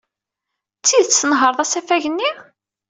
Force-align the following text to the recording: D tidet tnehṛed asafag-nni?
D 0.79 0.81
tidet 0.85 1.17
tnehṛed 1.21 1.59
asafag-nni? 1.63 2.31